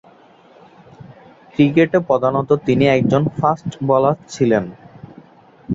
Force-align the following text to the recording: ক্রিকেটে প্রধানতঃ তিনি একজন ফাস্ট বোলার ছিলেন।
ক্রিকেটে 1.53 1.97
প্রধানতঃ 2.07 2.55
তিনি 2.67 2.85
একজন 2.87 3.23
ফাস্ট 3.37 3.71
বোলার 3.87 4.17
ছিলেন। 4.29 4.63